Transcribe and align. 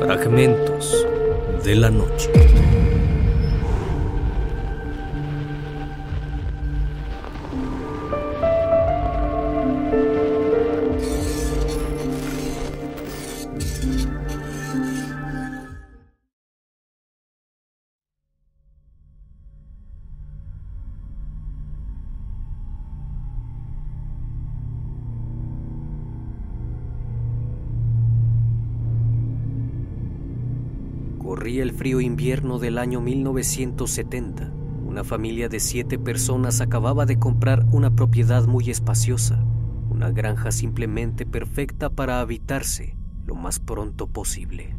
Fragmentos 0.00 1.06
de 1.64 1.74
la 1.74 1.90
noche. 1.90 2.30
Corría 31.28 31.62
el 31.62 31.72
frío 31.72 32.00
invierno 32.00 32.58
del 32.58 32.78
año 32.78 33.02
1970. 33.02 34.50
Una 34.86 35.04
familia 35.04 35.50
de 35.50 35.60
siete 35.60 35.98
personas 35.98 36.62
acababa 36.62 37.04
de 37.04 37.18
comprar 37.18 37.66
una 37.70 37.94
propiedad 37.94 38.46
muy 38.46 38.70
espaciosa, 38.70 39.44
una 39.90 40.10
granja 40.10 40.50
simplemente 40.52 41.26
perfecta 41.26 41.90
para 41.90 42.20
habitarse 42.20 42.96
lo 43.26 43.34
más 43.34 43.60
pronto 43.60 44.06
posible. 44.06 44.74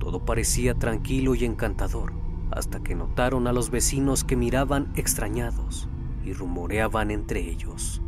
Todo 0.00 0.24
parecía 0.24 0.74
tranquilo 0.74 1.36
y 1.36 1.44
encantador, 1.44 2.12
hasta 2.50 2.82
que 2.82 2.96
notaron 2.96 3.46
a 3.46 3.52
los 3.52 3.70
vecinos 3.70 4.24
que 4.24 4.34
miraban 4.34 4.92
extrañados 4.96 5.88
y 6.24 6.32
rumoreaban 6.32 7.12
entre 7.12 7.48
ellos, 7.48 8.02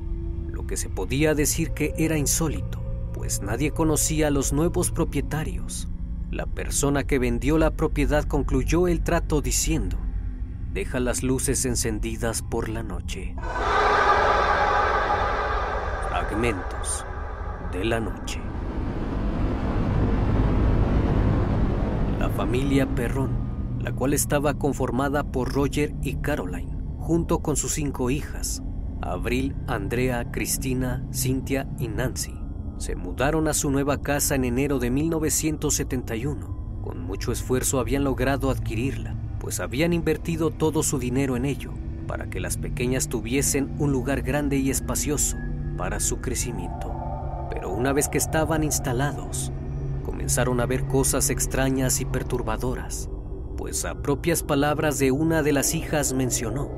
lo 0.50 0.66
que 0.66 0.76
se 0.76 0.88
podía 0.88 1.36
decir 1.36 1.70
que 1.70 1.94
era 1.96 2.18
insólito, 2.18 2.82
pues 3.14 3.42
nadie 3.42 3.70
conocía 3.70 4.26
a 4.26 4.32
los 4.32 4.52
nuevos 4.52 4.90
propietarios 4.90 5.88
la 6.30 6.46
persona 6.46 7.04
que 7.04 7.18
vendió 7.18 7.58
la 7.58 7.70
propiedad 7.70 8.24
concluyó 8.24 8.88
el 8.88 9.02
trato 9.02 9.40
diciendo, 9.40 9.96
deja 10.72 11.00
las 11.00 11.22
luces 11.22 11.64
encendidas 11.64 12.42
por 12.42 12.68
la 12.68 12.82
noche. 12.82 13.34
Fragmentos 16.08 17.04
de 17.72 17.84
la 17.84 18.00
noche. 18.00 18.40
La 22.18 22.28
familia 22.30 22.86
Perrón, 22.86 23.30
la 23.80 23.92
cual 23.92 24.12
estaba 24.12 24.54
conformada 24.54 25.24
por 25.24 25.52
Roger 25.52 25.94
y 26.02 26.16
Caroline, 26.16 26.76
junto 26.98 27.38
con 27.38 27.56
sus 27.56 27.72
cinco 27.72 28.10
hijas, 28.10 28.62
Abril, 29.00 29.54
Andrea, 29.68 30.30
Cristina, 30.32 31.06
Cynthia 31.12 31.68
y 31.78 31.88
Nancy 31.88 32.35
se 32.78 32.94
mudaron 32.94 33.48
a 33.48 33.54
su 33.54 33.70
nueva 33.70 34.02
casa 34.02 34.34
en 34.34 34.44
enero 34.44 34.78
de 34.78 34.90
1971. 34.90 36.80
Con 36.82 37.02
mucho 37.02 37.32
esfuerzo 37.32 37.80
habían 37.80 38.04
logrado 38.04 38.50
adquirirla, 38.50 39.16
pues 39.40 39.60
habían 39.60 39.92
invertido 39.92 40.50
todo 40.50 40.82
su 40.82 40.98
dinero 40.98 41.36
en 41.36 41.46
ello, 41.46 41.72
para 42.06 42.28
que 42.28 42.40
las 42.40 42.58
pequeñas 42.58 43.08
tuviesen 43.08 43.74
un 43.78 43.92
lugar 43.92 44.22
grande 44.22 44.58
y 44.58 44.70
espacioso 44.70 45.36
para 45.76 46.00
su 46.00 46.20
crecimiento. 46.20 46.92
Pero 47.50 47.70
una 47.70 47.92
vez 47.92 48.08
que 48.08 48.18
estaban 48.18 48.62
instalados, 48.62 49.52
comenzaron 50.04 50.60
a 50.60 50.66
ver 50.66 50.86
cosas 50.86 51.30
extrañas 51.30 52.00
y 52.00 52.04
perturbadoras, 52.04 53.08
pues 53.56 53.84
a 53.84 54.02
propias 54.02 54.42
palabras 54.42 54.98
de 54.98 55.10
una 55.10 55.42
de 55.42 55.52
las 55.52 55.74
hijas 55.74 56.12
mencionó, 56.12 56.70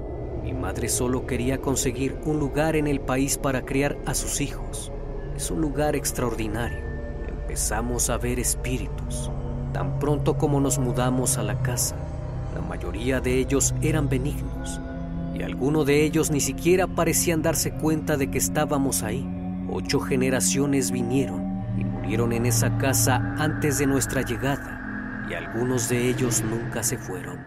mi 0.42 0.54
madre 0.54 0.88
solo 0.88 1.26
quería 1.26 1.60
conseguir 1.60 2.16
un 2.24 2.38
lugar 2.38 2.76
en 2.76 2.86
el 2.86 3.00
país 3.00 3.36
para 3.36 3.66
criar 3.66 3.98
a 4.06 4.14
sus 4.14 4.40
hijos 4.40 4.92
es 5.38 5.52
un 5.52 5.60
lugar 5.60 5.94
extraordinario. 5.94 6.80
Empezamos 7.28 8.10
a 8.10 8.18
ver 8.18 8.40
espíritus. 8.40 9.30
Tan 9.72 10.00
pronto 10.00 10.36
como 10.36 10.60
nos 10.60 10.80
mudamos 10.80 11.38
a 11.38 11.44
la 11.44 11.62
casa, 11.62 11.94
la 12.56 12.60
mayoría 12.60 13.20
de 13.20 13.38
ellos 13.38 13.72
eran 13.80 14.08
benignos 14.08 14.80
y 15.32 15.44
algunos 15.44 15.86
de 15.86 16.02
ellos 16.02 16.32
ni 16.32 16.40
siquiera 16.40 16.88
parecían 16.88 17.40
darse 17.40 17.70
cuenta 17.70 18.16
de 18.16 18.32
que 18.32 18.38
estábamos 18.38 19.04
ahí. 19.04 19.24
Ocho 19.70 20.00
generaciones 20.00 20.90
vinieron 20.90 21.64
y 21.78 21.84
murieron 21.84 22.32
en 22.32 22.44
esa 22.44 22.76
casa 22.78 23.18
antes 23.38 23.78
de 23.78 23.86
nuestra 23.86 24.22
llegada 24.22 25.24
y 25.30 25.34
algunos 25.34 25.88
de 25.88 26.08
ellos 26.08 26.42
nunca 26.42 26.82
se 26.82 26.98
fueron. 26.98 27.46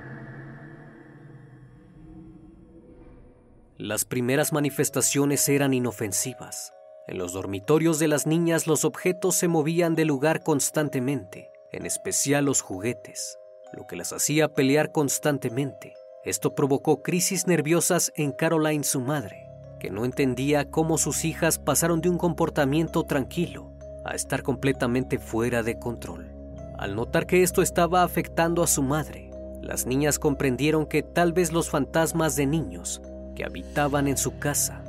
Las 3.77 4.05
primeras 4.05 4.53
manifestaciones 4.53 5.49
eran 5.49 5.73
inofensivas. 5.73 6.71
En 7.07 7.17
los 7.17 7.33
dormitorios 7.33 7.97
de 7.99 8.07
las 8.07 8.27
niñas 8.27 8.67
los 8.67 8.85
objetos 8.85 9.35
se 9.35 9.47
movían 9.47 9.95
de 9.95 10.05
lugar 10.05 10.43
constantemente, 10.43 11.51
en 11.71 11.85
especial 11.85 12.45
los 12.45 12.61
juguetes, 12.61 13.39
lo 13.73 13.87
que 13.87 13.95
las 13.95 14.13
hacía 14.13 14.49
pelear 14.49 14.91
constantemente. 14.91 15.95
Esto 16.23 16.53
provocó 16.53 17.01
crisis 17.01 17.47
nerviosas 17.47 18.11
en 18.15 18.31
Caroline, 18.31 18.83
su 18.83 19.01
madre, 19.01 19.49
que 19.79 19.89
no 19.89 20.05
entendía 20.05 20.69
cómo 20.69 20.99
sus 20.99 21.25
hijas 21.25 21.57
pasaron 21.57 22.01
de 22.01 22.09
un 22.09 22.19
comportamiento 22.19 23.03
tranquilo 23.03 23.71
a 24.05 24.13
estar 24.13 24.43
completamente 24.43 25.17
fuera 25.17 25.63
de 25.63 25.79
control. 25.79 26.31
Al 26.77 26.95
notar 26.95 27.25
que 27.25 27.41
esto 27.41 27.63
estaba 27.63 28.03
afectando 28.03 28.61
a 28.61 28.67
su 28.67 28.83
madre, 28.83 29.31
las 29.61 29.87
niñas 29.87 30.19
comprendieron 30.19 30.85
que 30.85 31.01
tal 31.01 31.33
vez 31.33 31.51
los 31.51 31.69
fantasmas 31.69 32.35
de 32.35 32.45
niños 32.45 33.01
que 33.35 33.43
habitaban 33.43 34.07
en 34.07 34.17
su 34.17 34.37
casa 34.37 34.80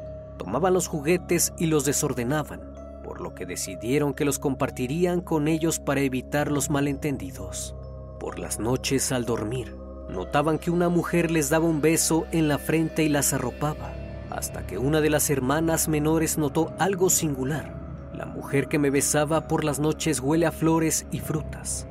tomaban 0.43 0.75
los 0.75 0.89
juguetes 0.89 1.53
y 1.57 1.67
los 1.67 1.85
desordenaban, 1.85 2.73
por 3.05 3.21
lo 3.21 3.33
que 3.33 3.47
decidieron 3.47 4.13
que 4.13 4.25
los 4.25 4.41
compartirían 4.41 5.21
con 5.21 5.47
ellos 5.47 5.79
para 5.79 6.01
evitar 6.01 6.51
los 6.51 6.69
malentendidos. 6.69 7.77
Por 8.19 8.41
las 8.41 8.59
noches 8.59 9.13
al 9.13 9.25
dormir, 9.25 9.77
notaban 10.09 10.59
que 10.59 10.73
una 10.73 10.89
mujer 10.89 11.31
les 11.31 11.49
daba 11.49 11.67
un 11.67 11.81
beso 11.81 12.27
en 12.33 12.49
la 12.49 12.59
frente 12.59 13.05
y 13.05 13.09
las 13.09 13.33
arropaba, 13.33 13.93
hasta 14.31 14.67
que 14.67 14.79
una 14.79 15.01
de 15.01 15.11
las 15.11 15.31
hermanas 15.31 15.87
menores 15.87 16.39
notó 16.39 16.75
algo 16.81 17.09
singular. 17.09 17.77
La 18.13 18.27
mujer 18.27 18.67
que 18.67 18.81
me 18.81 18.91
besaba 18.91 19.47
por 19.47 19.63
las 19.63 19.79
noches 19.79 20.19
huele 20.19 20.47
a 20.47 20.51
flores 20.51 21.07
y 21.13 21.21
frutas, 21.21 21.87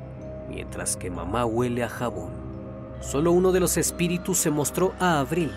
mientras 0.49 0.97
que 0.97 1.09
mamá 1.09 1.45
huele 1.45 1.83
a 1.83 1.89
jabón. 1.89 2.33
Solo 2.99 3.31
uno 3.31 3.53
de 3.53 3.61
los 3.61 3.77
espíritus 3.77 4.39
se 4.39 4.49
mostró 4.49 4.91
a 4.99 5.21
Abril 5.21 5.53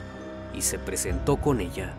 y 0.55 0.63
se 0.63 0.79
presentó 0.79 1.39
con 1.39 1.61
ella 1.61 1.97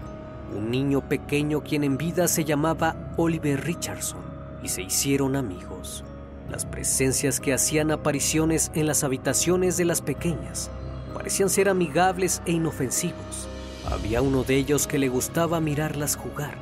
un 0.53 0.69
niño 0.71 1.07
pequeño 1.07 1.61
quien 1.61 1.83
en 1.83 1.97
vida 1.97 2.27
se 2.27 2.43
llamaba 2.43 2.95
Oliver 3.17 3.63
Richardson, 3.63 4.21
y 4.63 4.69
se 4.69 4.81
hicieron 4.81 5.35
amigos. 5.35 6.03
Las 6.49 6.65
presencias 6.65 7.39
que 7.39 7.53
hacían 7.53 7.91
apariciones 7.91 8.71
en 8.75 8.87
las 8.87 9.03
habitaciones 9.03 9.77
de 9.77 9.85
las 9.85 10.01
pequeñas 10.01 10.69
parecían 11.13 11.49
ser 11.49 11.69
amigables 11.69 12.41
e 12.45 12.51
inofensivos. 12.51 13.47
Había 13.89 14.21
uno 14.21 14.43
de 14.43 14.55
ellos 14.55 14.87
que 14.87 14.99
le 14.99 15.07
gustaba 15.07 15.59
mirarlas 15.59 16.15
jugar, 16.15 16.55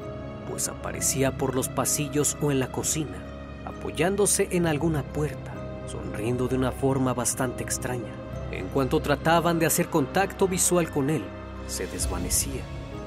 pues 0.49 0.67
aparecía 0.67 1.37
por 1.37 1.55
los 1.55 1.69
pasillos 1.69 2.37
o 2.41 2.51
en 2.51 2.59
la 2.59 2.71
cocina, 2.71 3.17
apoyándose 3.65 4.47
en 4.51 4.67
alguna 4.67 5.03
puerta, 5.03 5.53
sonriendo 5.87 6.47
de 6.47 6.55
una 6.55 6.71
forma 6.71 7.13
bastante 7.13 7.63
extraña. 7.63 8.13
En 8.51 8.67
cuanto 8.67 8.99
trataban 8.99 9.57
de 9.59 9.65
hacer 9.65 9.87
contacto 9.87 10.47
visual 10.47 10.89
con 10.89 11.09
él, 11.09 11.23
se 11.67 11.87
desvanecía. 11.87 12.61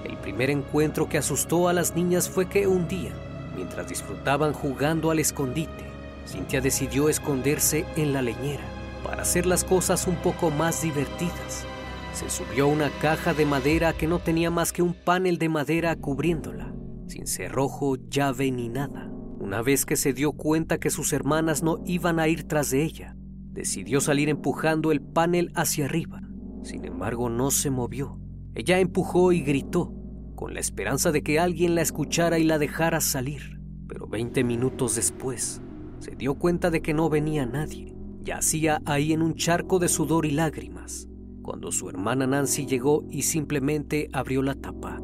El 0.06 0.16
primer 0.18 0.50
encuentro 0.50 1.08
que 1.08 1.18
asustó 1.18 1.68
a 1.68 1.72
las 1.72 1.96
niñas 1.96 2.30
fue 2.30 2.48
que 2.48 2.68
un 2.68 2.86
día, 2.86 3.10
mientras 3.56 3.88
disfrutaban 3.88 4.52
jugando 4.52 5.10
al 5.10 5.18
escondite, 5.18 5.84
Cintia 6.28 6.60
decidió 6.60 7.08
esconderse 7.08 7.84
en 7.96 8.12
la 8.12 8.22
leñera 8.22 8.62
para 9.02 9.22
hacer 9.22 9.46
las 9.46 9.64
cosas 9.64 10.06
un 10.06 10.14
poco 10.14 10.52
más 10.52 10.82
divertidas. 10.82 11.66
Se 12.12 12.30
subió 12.30 12.66
a 12.66 12.68
una 12.68 12.90
caja 13.00 13.34
de 13.34 13.46
madera 13.46 13.94
que 13.94 14.06
no 14.06 14.20
tenía 14.20 14.48
más 14.48 14.72
que 14.72 14.82
un 14.82 14.94
panel 14.94 15.38
de 15.38 15.48
madera 15.48 15.96
cubriéndola, 15.96 16.72
sin 17.08 17.26
cerrojo, 17.26 17.96
llave 18.08 18.52
ni 18.52 18.68
nada. 18.68 19.10
Una 19.40 19.60
vez 19.60 19.84
que 19.84 19.96
se 19.96 20.12
dio 20.12 20.32
cuenta 20.32 20.78
que 20.78 20.90
sus 20.90 21.12
hermanas 21.12 21.64
no 21.64 21.78
iban 21.84 22.20
a 22.20 22.28
ir 22.28 22.44
tras 22.44 22.70
de 22.70 22.84
ella, 22.84 23.16
decidió 23.50 24.00
salir 24.00 24.28
empujando 24.28 24.92
el 24.92 25.00
panel 25.00 25.50
hacia 25.56 25.86
arriba. 25.86 26.20
Sin 26.62 26.84
embargo, 26.84 27.28
no 27.28 27.50
se 27.50 27.70
movió. 27.70 28.20
Ella 28.54 28.78
empujó 28.78 29.32
y 29.32 29.42
gritó, 29.42 29.92
con 30.36 30.54
la 30.54 30.60
esperanza 30.60 31.10
de 31.10 31.22
que 31.22 31.40
alguien 31.40 31.74
la 31.74 31.82
escuchara 31.82 32.38
y 32.38 32.44
la 32.44 32.58
dejara 32.58 33.00
salir. 33.00 33.60
Pero 33.88 34.06
20 34.06 34.44
minutos 34.44 34.94
después, 34.94 35.60
se 35.98 36.14
dio 36.14 36.34
cuenta 36.34 36.70
de 36.70 36.82
que 36.82 36.94
no 36.94 37.08
venía 37.08 37.46
nadie. 37.46 37.94
Yacía 38.20 38.80
ahí 38.84 39.12
en 39.12 39.22
un 39.22 39.34
charco 39.34 39.78
de 39.78 39.88
sudor 39.88 40.26
y 40.26 40.32
lágrimas, 40.32 41.08
cuando 41.42 41.72
su 41.72 41.88
hermana 41.88 42.26
Nancy 42.26 42.66
llegó 42.66 43.04
y 43.10 43.22
simplemente 43.22 44.08
abrió 44.12 44.42
la 44.42 44.54
tapa. 44.54 45.00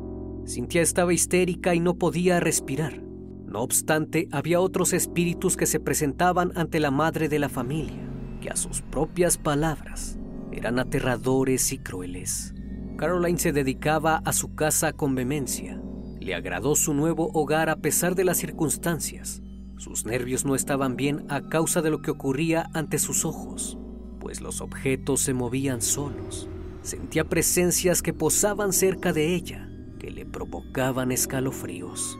Cintia 0.46 0.82
estaba 0.82 1.12
histérica 1.12 1.74
y 1.74 1.80
no 1.80 1.94
podía 1.94 2.40
respirar. 2.40 3.02
No 3.46 3.60
obstante, 3.60 4.28
había 4.32 4.60
otros 4.60 4.92
espíritus 4.92 5.56
que 5.56 5.66
se 5.66 5.78
presentaban 5.78 6.52
ante 6.56 6.80
la 6.80 6.90
madre 6.90 7.28
de 7.28 7.38
la 7.38 7.48
familia, 7.48 8.08
que 8.40 8.50
a 8.50 8.56
sus 8.56 8.82
propias 8.82 9.38
palabras 9.38 10.18
eran 10.50 10.78
aterradores 10.78 11.72
y 11.72 11.78
crueles. 11.78 12.54
Caroline 13.02 13.36
se 13.36 13.50
dedicaba 13.50 14.22
a 14.24 14.32
su 14.32 14.54
casa 14.54 14.92
con 14.92 15.16
vehemencia. 15.16 15.82
Le 16.20 16.36
agradó 16.36 16.76
su 16.76 16.94
nuevo 16.94 17.32
hogar 17.34 17.68
a 17.68 17.80
pesar 17.80 18.14
de 18.14 18.22
las 18.22 18.36
circunstancias. 18.36 19.42
Sus 19.76 20.06
nervios 20.06 20.44
no 20.44 20.54
estaban 20.54 20.94
bien 20.94 21.26
a 21.28 21.48
causa 21.48 21.82
de 21.82 21.90
lo 21.90 22.00
que 22.00 22.12
ocurría 22.12 22.70
ante 22.74 23.00
sus 23.00 23.24
ojos, 23.24 23.76
pues 24.20 24.40
los 24.40 24.60
objetos 24.60 25.20
se 25.20 25.34
movían 25.34 25.82
solos. 25.82 26.48
Sentía 26.82 27.24
presencias 27.24 28.02
que 28.02 28.12
posaban 28.12 28.72
cerca 28.72 29.12
de 29.12 29.34
ella, 29.34 29.68
que 29.98 30.12
le 30.12 30.24
provocaban 30.24 31.10
escalofríos. 31.10 32.16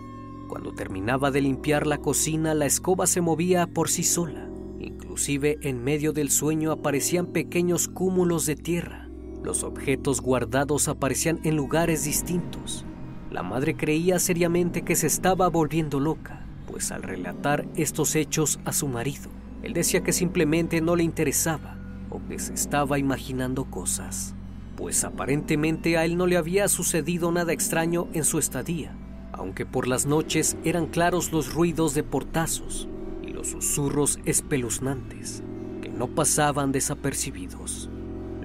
Cuando 0.48 0.74
terminaba 0.74 1.30
de 1.30 1.42
limpiar 1.42 1.86
la 1.86 1.98
cocina, 1.98 2.54
la 2.54 2.66
escoba 2.66 3.06
se 3.06 3.20
movía 3.20 3.68
por 3.68 3.88
sí 3.88 4.02
sola. 4.02 4.50
Inclusive 4.80 5.58
en 5.62 5.84
medio 5.84 6.12
del 6.12 6.28
sueño 6.28 6.72
aparecían 6.72 7.26
pequeños 7.28 7.86
cúmulos 7.86 8.46
de 8.46 8.56
tierra. 8.56 9.01
Los 9.42 9.62
objetos 9.64 10.20
guardados 10.20 10.88
aparecían 10.88 11.40
en 11.44 11.56
lugares 11.56 12.04
distintos. 12.04 12.84
La 13.30 13.42
madre 13.42 13.76
creía 13.76 14.18
seriamente 14.18 14.82
que 14.82 14.96
se 14.96 15.06
estaba 15.06 15.48
volviendo 15.48 16.00
loca 16.00 16.42
pues 16.72 16.90
al 16.90 17.02
relatar 17.02 17.66
estos 17.76 18.16
hechos 18.16 18.58
a 18.64 18.72
su 18.72 18.88
marido, 18.88 19.30
él 19.62 19.74
decía 19.74 20.02
que 20.02 20.12
simplemente 20.12 20.80
no 20.80 20.96
le 20.96 21.04
interesaba 21.04 21.76
o 22.08 22.18
que 22.26 22.38
se 22.38 22.54
estaba 22.54 22.98
imaginando 22.98 23.66
cosas, 23.66 24.34
pues 24.74 25.04
aparentemente 25.04 25.98
a 25.98 26.06
él 26.06 26.16
no 26.16 26.26
le 26.26 26.38
había 26.38 26.68
sucedido 26.68 27.30
nada 27.30 27.52
extraño 27.52 28.08
en 28.14 28.24
su 28.24 28.38
estadía, 28.38 28.96
aunque 29.32 29.66
por 29.66 29.86
las 29.86 30.06
noches 30.06 30.56
eran 30.64 30.86
claros 30.86 31.30
los 31.30 31.52
ruidos 31.52 31.92
de 31.92 32.02
portazos 32.02 32.88
y 33.22 33.32
los 33.32 33.48
susurros 33.48 34.18
espeluznantes 34.24 35.42
que 35.82 35.90
no 35.90 36.08
pasaban 36.08 36.72
desapercibidos. 36.72 37.91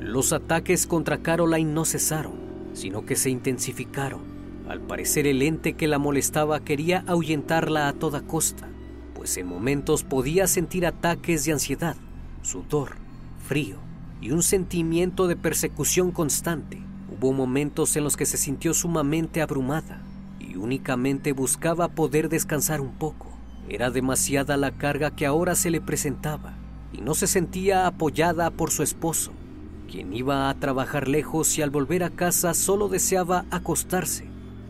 Los 0.07 0.31
ataques 0.31 0.87
contra 0.87 1.17
Caroline 1.17 1.73
no 1.73 1.83
cesaron, 1.83 2.35
sino 2.71 3.05
que 3.05 3.17
se 3.17 3.29
intensificaron 3.29 4.21
al 4.69 4.79
parecer 4.79 5.27
el 5.27 5.41
ente 5.41 5.73
que 5.73 5.85
la 5.85 5.99
molestaba 5.99 6.61
quería 6.61 7.03
ahuyentarla 7.07 7.89
a 7.89 7.93
toda 7.93 8.21
costa, 8.21 8.69
pues 9.13 9.35
en 9.35 9.47
momentos 9.47 10.05
podía 10.05 10.47
sentir 10.47 10.85
ataques 10.85 11.43
de 11.43 11.51
ansiedad, 11.51 11.97
sudor, 12.41 12.95
frío 13.45 13.79
y 14.21 14.31
un 14.31 14.43
sentimiento 14.43 15.27
de 15.27 15.35
persecución 15.35 16.11
constante. 16.11 16.81
Hubo 17.11 17.33
momentos 17.33 17.93
en 17.97 18.05
los 18.05 18.15
que 18.15 18.25
se 18.25 18.37
sintió 18.37 18.73
sumamente 18.73 19.41
abrumada 19.41 20.03
y 20.39 20.55
únicamente 20.55 21.33
buscaba 21.33 21.89
poder 21.89 22.29
descansar 22.29 22.79
un 22.79 22.93
poco. 22.93 23.27
Era 23.67 23.89
demasiada 23.89 24.55
la 24.55 24.71
carga 24.71 25.11
que 25.11 25.25
ahora 25.25 25.53
se 25.55 25.69
le 25.69 25.81
presentaba 25.81 26.53
y 26.93 27.01
no 27.01 27.13
se 27.13 27.27
sentía 27.27 27.87
apoyada 27.87 28.51
por 28.51 28.71
su 28.71 28.83
esposo, 28.83 29.33
quien 29.87 30.13
iba 30.13 30.49
a 30.49 30.59
trabajar 30.59 31.07
lejos 31.07 31.57
y 31.57 31.61
al 31.61 31.69
volver 31.71 32.03
a 32.03 32.09
casa 32.11 32.53
solo 32.53 32.89
deseaba 32.89 33.45
acostarse 33.49 34.25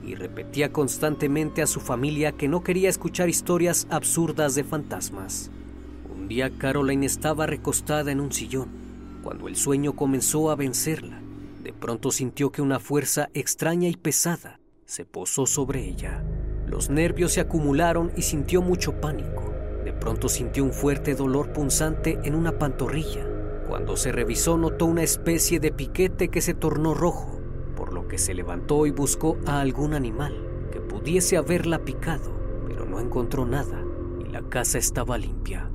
y 0.08 0.16
repetía 0.16 0.72
constantemente 0.72 1.62
a 1.62 1.68
su 1.68 1.82
familia 1.82 2.32
que 2.32 2.48
no 2.48 2.64
quería 2.64 2.90
escuchar 2.90 3.28
historias 3.28 3.88
absurdas 3.90 4.56
de 4.56 4.64
fantasmas. 4.64 5.52
Un 6.10 6.30
día 6.30 6.50
Caroline 6.58 7.06
estaba 7.06 7.46
recostada 7.46 8.10
en 8.12 8.22
un 8.22 8.32
sillón, 8.32 8.70
cuando 9.22 9.50
el 9.50 9.58
sueño 9.58 9.94
comenzó 9.94 10.50
a 10.50 10.56
vencerla. 10.56 11.20
De 11.62 11.74
pronto 11.74 12.12
sintió 12.12 12.54
que 12.54 12.62
una 12.62 12.80
fuerza 12.80 13.30
extraña 13.34 13.90
y 13.90 13.98
pesada 13.98 14.62
se 14.86 15.04
posó 15.04 15.46
sobre 15.46 15.84
ella. 15.84 16.24
Los 16.66 16.90
nervios 16.90 17.34
se 17.34 17.42
acumularon 17.42 18.14
y 18.16 18.22
sintió 18.22 18.62
mucho 18.62 19.02
pánico. 19.02 19.54
De 19.84 19.92
pronto 19.92 20.30
sintió 20.30 20.64
un 20.64 20.72
fuerte 20.72 21.16
dolor 21.16 21.52
punzante 21.52 22.18
en 22.24 22.36
una 22.36 22.58
pantorrilla. 22.58 23.27
Cuando 23.68 23.98
se 23.98 24.12
revisó 24.12 24.58
notó 24.58 24.86
una 24.86 25.04
especie 25.04 25.60
de 25.60 25.72
piquete 25.72 26.30
que 26.30 26.42
se 26.42 26.54
tornó 26.54 26.94
rojo 26.94 27.38
por 27.78 27.94
lo 27.94 28.08
que 28.08 28.18
se 28.18 28.34
levantó 28.34 28.88
y 28.88 28.92
buscó 28.92 29.38
a 29.46 29.62
algún 29.62 29.94
animal 29.94 30.36
que 30.72 30.82
pudiese 30.82 31.38
haberla 31.38 31.86
picado, 31.86 32.32
pero 32.68 32.86
no 32.86 33.00
encontró 33.00 33.46
nada 33.46 33.84
y 34.26 34.30
la 34.30 34.42
casa 34.42 34.80
estaba 34.80 35.18
limpia. 35.18 35.70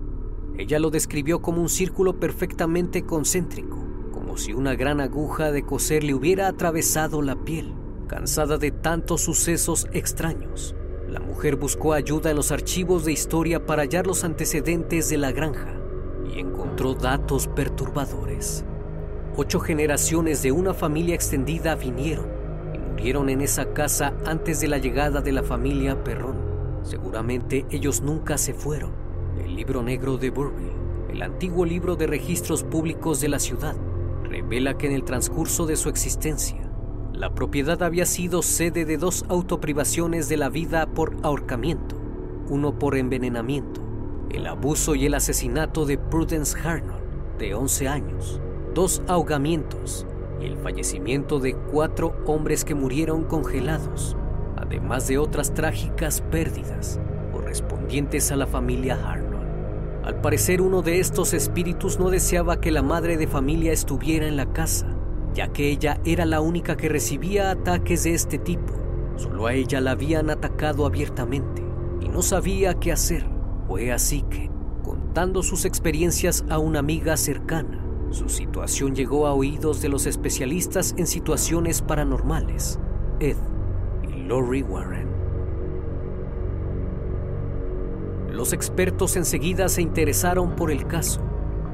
Ella 0.59 0.81
lo 0.81 0.91
describió 0.91 1.41
como 1.41 1.62
un 1.62 1.69
círculo 1.69 2.19
perfectamente 2.19 3.06
concéntrico, 3.06 3.79
como 4.12 4.37
si 4.37 4.53
una 4.53 4.75
gran 4.75 5.00
aguja 5.00 5.53
de 5.53 5.65
coser 5.65 6.03
le 6.03 6.15
hubiera 6.15 6.49
atravesado 6.49 7.23
la 7.23 7.37
piel. 7.37 7.73
Cansada 8.09 8.59
de 8.59 8.73
tantos 8.73 9.23
sucesos 9.23 9.87
extraños, 9.93 10.75
la 11.09 11.21
mujer 11.21 11.56
buscó 11.56 11.95
ayuda 11.95 12.31
en 12.31 12.37
los 12.37 12.53
archivos 12.53 13.05
de 13.05 13.12
historia 13.12 13.65
para 13.65 13.83
hallar 13.83 14.06
los 14.06 14.25
antecedentes 14.25 15.09
de 15.09 15.17
la 15.17 15.33
granja 15.33 15.81
y 16.34 16.40
encontró 16.40 16.94
datos 16.94 17.46
perturbadores. 17.49 18.64
Ocho 19.37 19.61
generaciones 19.61 20.43
de 20.43 20.52
una 20.52 20.75
familia 20.75 21.14
extendida 21.14 21.75
vinieron 21.75 22.26
y 22.75 22.79
murieron 22.79 23.29
en 23.29 23.40
esa 23.40 23.73
casa 23.73 24.14
antes 24.26 24.61
de 24.61 24.69
la 24.69 24.79
llegada 24.79 25.20
de 25.20 25.32
la 25.32 25.43
familia 25.43 26.02
Perrón. 26.05 26.37
Seguramente 26.82 27.67
ellos 27.70 28.02
nunca 28.02 28.38
se 28.38 28.55
fueron. 28.55 28.93
El 29.38 29.56
libro 29.56 29.82
negro 29.82 30.19
de 30.19 30.31
Burville, 30.31 30.73
el 31.11 31.23
antiguo 31.23 31.64
libro 31.64 31.96
de 31.96 32.06
registros 32.06 32.62
públicos 32.62 33.20
de 33.20 33.28
la 33.28 33.38
ciudad, 33.38 33.76
revela 34.25 34.76
que 34.76 34.87
en 34.87 34.93
el 34.93 35.05
transcurso 35.05 35.67
de 35.67 35.76
su 35.76 35.88
existencia, 35.88 36.70
la 37.12 37.35
propiedad 37.35 37.82
había 37.82 38.06
sido 38.06 38.43
sede 38.43 38.85
de 38.85 38.96
dos 38.96 39.25
autoprivaciones 39.28 40.28
de 40.28 40.37
la 40.37 40.49
vida 40.49 40.87
por 40.87 41.17
ahorcamiento, 41.23 41.96
uno 42.49 42.78
por 42.78 42.96
envenenamiento, 42.96 43.81
el 44.31 44.47
abuso 44.47 44.95
y 44.95 45.07
el 45.07 45.15
asesinato 45.15 45.85
de 45.85 45.99
Prudence 45.99 46.59
Harnold, 46.59 47.03
de 47.39 47.55
11 47.55 47.89
años, 47.89 48.41
dos 48.75 49.03
ahogamientos 49.09 50.07
y 50.41 50.47
el 50.47 50.57
fallecimiento 50.57 51.39
de 51.39 51.55
cuatro 51.55 52.17
hombres 52.27 52.65
que 52.65 52.75
murieron 52.75 53.25
congelados, 53.25 54.17
además 54.57 55.07
de 55.09 55.19
otras 55.19 55.55
trágicas 55.55 56.21
pérdidas 56.21 57.01
correspondientes 57.33 58.33
a 58.33 58.37
la 58.37 58.47
familia 58.47 58.99
Arnold. 59.05 59.33
Al 60.05 60.21
parecer 60.21 60.61
uno 60.61 60.83
de 60.83 60.99
estos 60.99 61.33
espíritus 61.33 61.99
no 61.99 62.11
deseaba 62.11 62.61
que 62.61 62.73
la 62.73 62.83
madre 62.83 63.17
de 63.17 63.27
familia 63.27 63.73
estuviera 63.73 64.27
en 64.27 64.37
la 64.37 64.53
casa, 64.53 64.87
ya 65.35 65.49
que 65.49 65.71
ella 65.71 66.01
era 66.05 66.25
la 66.27 66.41
única 66.41 66.77
que 66.77 66.89
recibía 66.89 67.51
ataques 67.51 68.05
de 68.05 68.15
este 68.15 68.39
tipo. 68.39 68.73
Solo 69.17 69.47
a 69.47 69.55
ella 69.55 69.81
la 69.81 69.93
habían 69.93 70.31
atacado 70.31 70.87
abiertamente 70.87 71.63
y 72.01 72.09
no 72.09 72.23
sabía 72.23 72.75
qué 72.75 72.93
hacer. 72.93 73.31
Fue 73.73 73.91
así 73.91 74.21
que, 74.29 74.51
contando 74.85 75.43
sus 75.43 75.65
experiencias 75.65 76.45
a 76.51 76.59
una 76.59 76.81
amiga 76.81 77.17
cercana, 77.17 77.83
su 78.11 78.29
situación 78.29 78.95
llegó 78.95 79.27
a 79.27 79.33
oídos 79.33 79.81
de 79.81 79.89
los 79.89 80.05
especialistas 80.05 80.95
en 80.99 81.07
situaciones 81.07 81.81
paranormales, 81.81 82.79
Ed 83.19 83.39
y 84.07 84.25
Lori 84.25 84.61
Warren. 84.63 85.09
Los 88.31 88.53
expertos 88.53 89.17
enseguida 89.17 89.71
se 89.71 89.81
interesaron 89.81 90.55
por 90.55 90.71
el 90.71 90.87
caso 90.87 91.23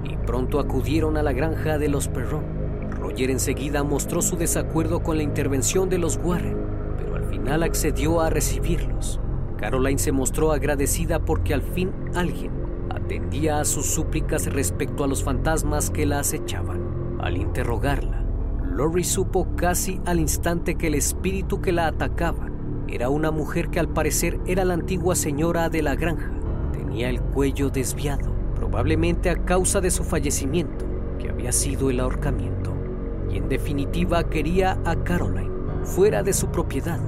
y 0.04 0.16
pronto 0.18 0.60
acudieron 0.60 1.16
a 1.16 1.24
la 1.24 1.32
granja 1.32 1.78
de 1.78 1.88
los 1.88 2.06
Perron. 2.06 2.44
Roger 2.92 3.28
enseguida 3.28 3.82
mostró 3.82 4.22
su 4.22 4.36
desacuerdo 4.36 5.02
con 5.02 5.16
la 5.16 5.24
intervención 5.24 5.88
de 5.88 5.98
los 5.98 6.16
Warren, 6.22 6.58
pero 6.96 7.16
al 7.16 7.24
final 7.24 7.64
accedió 7.64 8.20
a 8.20 8.30
recibirlos. 8.30 9.20
Caroline 9.58 9.98
se 9.98 10.12
mostró 10.12 10.52
agradecida 10.52 11.18
porque 11.18 11.52
al 11.52 11.62
fin 11.62 11.92
alguien 12.14 12.52
atendía 12.90 13.60
a 13.60 13.64
sus 13.64 13.86
súplicas 13.86 14.46
respecto 14.46 15.02
a 15.02 15.08
los 15.08 15.24
fantasmas 15.24 15.90
que 15.90 16.06
la 16.06 16.20
acechaban. 16.20 17.18
Al 17.20 17.36
interrogarla, 17.36 18.24
Lori 18.62 19.02
supo 19.02 19.48
casi 19.56 20.00
al 20.06 20.20
instante 20.20 20.76
que 20.76 20.86
el 20.86 20.94
espíritu 20.94 21.60
que 21.60 21.72
la 21.72 21.88
atacaba 21.88 22.48
era 22.86 23.10
una 23.10 23.30
mujer 23.30 23.68
que 23.68 23.80
al 23.80 23.88
parecer 23.88 24.40
era 24.46 24.64
la 24.64 24.74
antigua 24.74 25.16
señora 25.16 25.68
de 25.68 25.82
la 25.82 25.96
granja. 25.96 26.30
Tenía 26.72 27.10
el 27.10 27.20
cuello 27.20 27.70
desviado, 27.70 28.32
probablemente 28.54 29.28
a 29.30 29.44
causa 29.44 29.80
de 29.80 29.90
su 29.90 30.04
fallecimiento, 30.04 30.86
que 31.18 31.28
había 31.28 31.50
sido 31.50 31.90
el 31.90 31.98
ahorcamiento. 32.00 32.74
Y 33.30 33.38
en 33.38 33.48
definitiva 33.48 34.22
quería 34.30 34.78
a 34.84 34.94
Caroline 35.02 35.50
fuera 35.82 36.22
de 36.22 36.32
su 36.32 36.46
propiedad. 36.48 37.00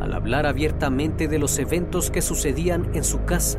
Al 0.00 0.12
hablar 0.12 0.46
abiertamente 0.46 1.28
de 1.28 1.38
los 1.38 1.58
eventos 1.58 2.10
que 2.10 2.22
sucedían 2.22 2.90
en 2.94 3.04
su 3.04 3.24
casa, 3.24 3.58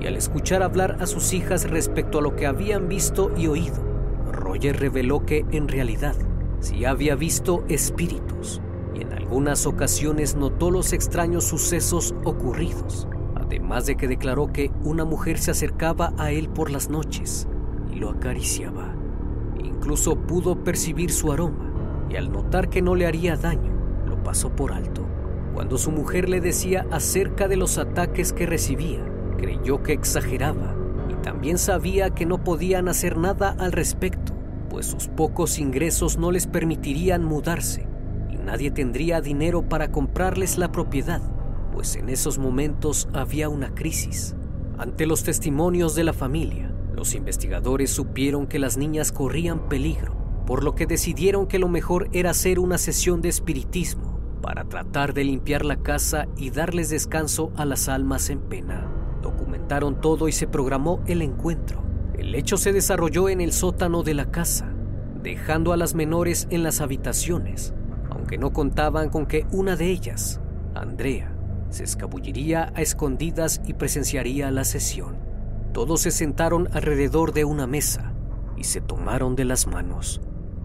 y 0.00 0.06
al 0.06 0.16
escuchar 0.16 0.62
hablar 0.62 0.98
a 1.00 1.06
sus 1.06 1.32
hijas 1.32 1.68
respecto 1.68 2.18
a 2.18 2.22
lo 2.22 2.36
que 2.36 2.46
habían 2.46 2.88
visto 2.88 3.32
y 3.36 3.46
oído, 3.46 3.82
Roger 4.30 4.78
reveló 4.78 5.24
que 5.24 5.44
en 5.50 5.68
realidad 5.68 6.14
sí 6.60 6.84
había 6.84 7.14
visto 7.14 7.64
espíritus 7.68 8.60
y 8.94 9.02
en 9.02 9.12
algunas 9.12 9.66
ocasiones 9.66 10.36
notó 10.36 10.70
los 10.70 10.92
extraños 10.92 11.44
sucesos 11.44 12.14
ocurridos, 12.24 13.08
además 13.34 13.86
de 13.86 13.96
que 13.96 14.08
declaró 14.08 14.52
que 14.52 14.70
una 14.82 15.04
mujer 15.04 15.38
se 15.38 15.50
acercaba 15.50 16.12
a 16.18 16.30
él 16.30 16.48
por 16.48 16.70
las 16.70 16.90
noches 16.90 17.46
y 17.92 17.96
lo 17.96 18.10
acariciaba. 18.10 18.94
Incluso 19.62 20.16
pudo 20.16 20.64
percibir 20.64 21.12
su 21.12 21.32
aroma 21.32 21.72
y 22.10 22.16
al 22.16 22.30
notar 22.30 22.68
que 22.68 22.82
no 22.82 22.94
le 22.94 23.06
haría 23.06 23.36
daño, 23.36 23.72
lo 24.06 24.22
pasó 24.22 24.50
por 24.50 24.72
alto. 24.72 25.05
Cuando 25.56 25.78
su 25.78 25.90
mujer 25.90 26.28
le 26.28 26.42
decía 26.42 26.86
acerca 26.90 27.48
de 27.48 27.56
los 27.56 27.78
ataques 27.78 28.34
que 28.34 28.44
recibía, 28.44 29.02
creyó 29.38 29.82
que 29.82 29.94
exageraba 29.94 30.76
y 31.08 31.14
también 31.22 31.56
sabía 31.56 32.10
que 32.10 32.26
no 32.26 32.44
podían 32.44 32.88
hacer 32.88 33.16
nada 33.16 33.56
al 33.58 33.72
respecto, 33.72 34.34
pues 34.68 34.84
sus 34.84 35.08
pocos 35.08 35.58
ingresos 35.58 36.18
no 36.18 36.30
les 36.30 36.46
permitirían 36.46 37.24
mudarse 37.24 37.88
y 38.30 38.36
nadie 38.36 38.70
tendría 38.70 39.22
dinero 39.22 39.66
para 39.66 39.90
comprarles 39.90 40.58
la 40.58 40.72
propiedad, 40.72 41.22
pues 41.72 41.96
en 41.96 42.10
esos 42.10 42.36
momentos 42.36 43.08
había 43.14 43.48
una 43.48 43.74
crisis. 43.74 44.36
Ante 44.76 45.06
los 45.06 45.24
testimonios 45.24 45.94
de 45.94 46.04
la 46.04 46.12
familia, 46.12 46.70
los 46.94 47.14
investigadores 47.14 47.90
supieron 47.90 48.46
que 48.46 48.58
las 48.58 48.76
niñas 48.76 49.10
corrían 49.10 49.70
peligro, 49.70 50.14
por 50.46 50.62
lo 50.62 50.74
que 50.74 50.84
decidieron 50.84 51.46
que 51.46 51.58
lo 51.58 51.68
mejor 51.68 52.10
era 52.12 52.28
hacer 52.32 52.58
una 52.58 52.76
sesión 52.76 53.22
de 53.22 53.30
espiritismo 53.30 54.15
para 54.46 54.68
tratar 54.68 55.12
de 55.12 55.24
limpiar 55.24 55.64
la 55.64 55.82
casa 55.82 56.28
y 56.36 56.50
darles 56.50 56.88
descanso 56.88 57.50
a 57.56 57.64
las 57.64 57.88
almas 57.88 58.30
en 58.30 58.38
pena. 58.38 58.88
Documentaron 59.20 60.00
todo 60.00 60.28
y 60.28 60.32
se 60.32 60.46
programó 60.46 61.02
el 61.08 61.20
encuentro. 61.22 61.82
El 62.16 62.32
hecho 62.36 62.56
se 62.56 62.72
desarrolló 62.72 63.28
en 63.28 63.40
el 63.40 63.52
sótano 63.52 64.04
de 64.04 64.14
la 64.14 64.30
casa, 64.30 64.72
dejando 65.20 65.72
a 65.72 65.76
las 65.76 65.96
menores 65.96 66.46
en 66.50 66.62
las 66.62 66.80
habitaciones, 66.80 67.74
aunque 68.08 68.38
no 68.38 68.52
contaban 68.52 69.08
con 69.08 69.26
que 69.26 69.46
una 69.50 69.74
de 69.74 69.90
ellas, 69.90 70.40
Andrea, 70.76 71.36
se 71.70 71.82
escabulliría 71.82 72.72
a 72.76 72.82
escondidas 72.82 73.60
y 73.66 73.74
presenciaría 73.74 74.52
la 74.52 74.62
sesión. 74.62 75.16
Todos 75.72 76.02
se 76.02 76.12
sentaron 76.12 76.68
alrededor 76.72 77.32
de 77.32 77.44
una 77.44 77.66
mesa 77.66 78.12
y 78.56 78.62
se 78.62 78.80
tomaron 78.80 79.34
de 79.34 79.44
las 79.44 79.66
manos. 79.66 80.20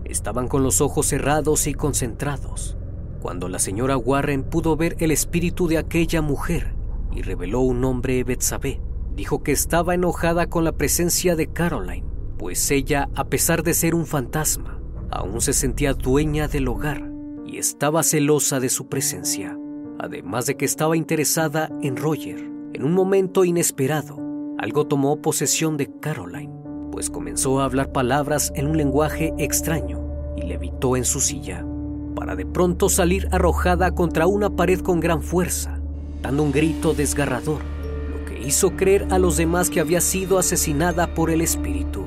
Estaban 0.05 0.47
con 0.47 0.61
los 0.61 0.81
ojos 0.81 1.07
cerrados 1.07 1.65
y 1.65 1.73
concentrados, 1.73 2.77
cuando 3.21 3.47
la 3.47 3.59
señora 3.59 3.97
Warren 3.97 4.43
pudo 4.43 4.75
ver 4.75 4.97
el 4.99 5.11
espíritu 5.11 5.67
de 5.67 5.77
aquella 5.77 6.21
mujer 6.21 6.73
y 7.13 7.21
reveló 7.21 7.61
un 7.61 7.81
nombre 7.81 8.23
Betsabé. 8.23 8.81
Dijo 9.15 9.43
que 9.43 9.51
estaba 9.51 9.95
enojada 9.95 10.47
con 10.47 10.63
la 10.63 10.71
presencia 10.71 11.35
de 11.35 11.47
Caroline, 11.47 12.07
pues 12.37 12.71
ella, 12.71 13.09
a 13.15 13.25
pesar 13.25 13.63
de 13.63 13.73
ser 13.73 13.95
un 13.95 14.05
fantasma, 14.05 14.81
aún 15.09 15.41
se 15.41 15.53
sentía 15.53 15.93
dueña 15.93 16.47
del 16.47 16.67
hogar 16.67 17.11
y 17.45 17.57
estaba 17.57 18.03
celosa 18.03 18.59
de 18.59 18.69
su 18.69 18.87
presencia 18.87 19.57
además 20.01 20.47
de 20.47 20.57
que 20.57 20.65
estaba 20.65 20.97
interesada 20.97 21.69
en 21.81 21.95
Roger. 21.95 22.39
En 22.73 22.83
un 22.83 22.93
momento 22.93 23.45
inesperado, 23.45 24.17
algo 24.57 24.87
tomó 24.87 25.21
posesión 25.21 25.77
de 25.77 25.91
Caroline, 25.99 26.51
pues 26.91 27.09
comenzó 27.09 27.59
a 27.59 27.65
hablar 27.65 27.91
palabras 27.91 28.51
en 28.55 28.67
un 28.67 28.77
lenguaje 28.77 29.33
extraño 29.37 30.03
y 30.35 30.41
levitó 30.41 30.97
en 30.97 31.05
su 31.05 31.19
silla, 31.19 31.63
para 32.21 32.35
de 32.35 32.45
pronto 32.45 32.87
salir 32.87 33.27
arrojada 33.31 33.95
contra 33.95 34.27
una 34.27 34.51
pared 34.51 34.79
con 34.81 34.99
gran 34.99 35.23
fuerza, 35.23 35.79
dando 36.21 36.43
un 36.43 36.51
grito 36.51 36.93
desgarrador, 36.93 37.61
lo 38.11 38.23
que 38.25 38.39
hizo 38.47 38.75
creer 38.75 39.07
a 39.09 39.17
los 39.17 39.37
demás 39.37 39.71
que 39.71 39.79
había 39.79 40.01
sido 40.01 40.37
asesinada 40.37 41.15
por 41.15 41.31
el 41.31 41.41
espíritu. 41.41 42.05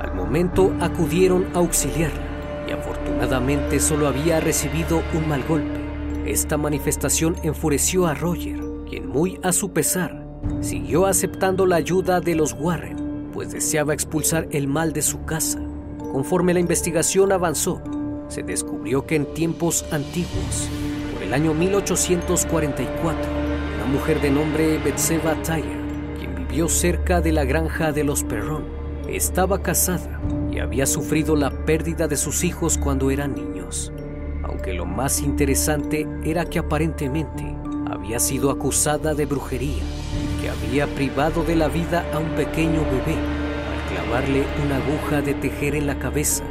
Al 0.00 0.14
momento 0.14 0.72
acudieron 0.80 1.46
a 1.52 1.58
auxiliarla 1.58 2.30
Afortunadamente 2.72 3.80
solo 3.80 4.06
había 4.06 4.38
recibido 4.38 5.02
un 5.12 5.28
mal 5.28 5.42
golpe. 5.42 5.80
Esta 6.26 6.56
manifestación 6.56 7.34
enfureció 7.42 8.06
a 8.06 8.14
Roger, 8.14 8.60
quien 8.88 9.08
muy 9.08 9.40
a 9.42 9.50
su 9.50 9.72
pesar 9.72 10.24
siguió 10.60 11.06
aceptando 11.06 11.66
la 11.66 11.74
ayuda 11.74 12.20
de 12.20 12.36
los 12.36 12.52
Warren, 12.52 13.30
pues 13.32 13.50
deseaba 13.50 13.94
expulsar 13.94 14.46
el 14.52 14.68
mal 14.68 14.92
de 14.92 15.02
su 15.02 15.24
casa. 15.24 15.60
Conforme 16.12 16.54
la 16.54 16.60
investigación 16.60 17.30
avanzó, 17.30 17.80
se 18.28 18.42
descubrió 18.42 19.06
que 19.06 19.14
en 19.14 19.32
tiempos 19.32 19.84
antiguos, 19.92 20.68
por 21.12 21.22
el 21.22 21.32
año 21.32 21.54
1844, 21.54 23.20
una 23.76 23.86
mujer 23.86 24.20
de 24.20 24.30
nombre 24.30 24.78
Betseba 24.78 25.40
Tyre, 25.42 25.78
quien 26.18 26.34
vivió 26.34 26.68
cerca 26.68 27.20
de 27.20 27.30
la 27.30 27.44
granja 27.44 27.92
de 27.92 28.02
los 28.02 28.24
Perrón, 28.24 28.64
estaba 29.08 29.62
casada 29.62 30.20
y 30.50 30.58
había 30.58 30.86
sufrido 30.86 31.36
la 31.36 31.50
pérdida 31.64 32.08
de 32.08 32.16
sus 32.16 32.42
hijos 32.42 32.76
cuando 32.76 33.12
eran 33.12 33.36
niños, 33.36 33.92
aunque 34.42 34.72
lo 34.72 34.86
más 34.86 35.20
interesante 35.20 36.08
era 36.24 36.44
que 36.44 36.58
aparentemente 36.58 37.56
había 37.88 38.18
sido 38.18 38.50
acusada 38.50 39.14
de 39.14 39.26
brujería 39.26 39.82
y 40.38 40.42
que 40.42 40.50
había 40.50 40.88
privado 40.88 41.44
de 41.44 41.54
la 41.54 41.68
vida 41.68 42.04
a 42.12 42.18
un 42.18 42.30
pequeño 42.30 42.82
bebé 42.84 43.49
clavarle 43.90 44.44
una 44.64 44.76
aguja 44.76 45.22
de 45.22 45.34
tejer 45.34 45.74
en 45.74 45.86
la 45.86 45.98
cabeza, 45.98 46.44